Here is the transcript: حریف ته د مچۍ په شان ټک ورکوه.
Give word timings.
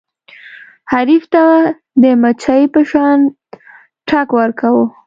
حریف 0.91 1.23
ته 1.33 1.43
د 2.03 2.03
مچۍ 2.21 2.63
په 2.73 2.81
شان 2.89 3.19
ټک 4.07 4.27
ورکوه. 4.39 4.85